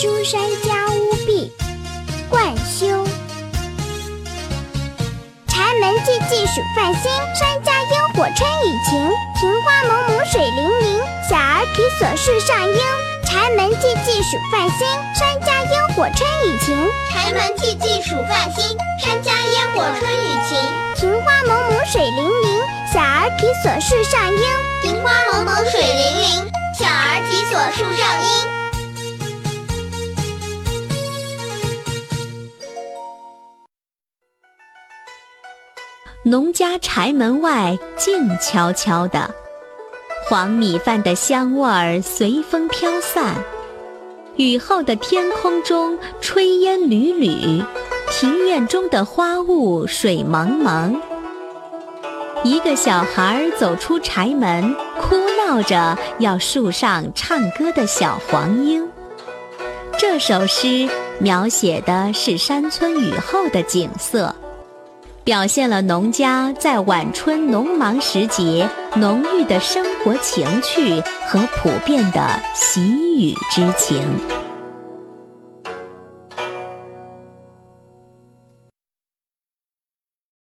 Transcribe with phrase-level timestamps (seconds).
[0.00, 1.52] 书山家屋壁，
[2.30, 2.86] 冠休。
[5.48, 9.10] 柴门寂寂暑泛新，山家烟火春雨晴。
[9.40, 12.78] 庭花蒙蒙水粼粼，小儿啼锁树上莺。
[13.26, 14.86] 柴门寂寂暑泛新，
[15.16, 16.78] 山家烟火春雨晴。
[17.10, 20.60] 柴门寂寂暑泛新，山家烟火春雨晴。
[20.94, 24.42] 庭花蒙蒙水粼粼，小儿啼锁树上莺。
[24.80, 26.46] 庭花蒙蒙水粼粼，
[26.78, 28.57] 小儿啼锁树上莺。
[36.24, 39.32] 农家柴门外静悄悄的，
[40.28, 43.36] 黄米饭的香味儿随风飘散。
[44.34, 47.62] 雨后的天空中炊烟缕缕，
[48.10, 51.00] 庭院中的花雾水蒙蒙。
[52.42, 58.88] 一个小孩走出柴门，哭闹着要树上唱歌的小黄莺。
[59.96, 60.88] 这首诗
[61.20, 64.34] 描写的是山村雨后的景色。
[65.28, 72.80] 表现了农家在晚春农忙时节浓郁的生活情趣和普遍的喜
[73.22, 74.37] 雨之情。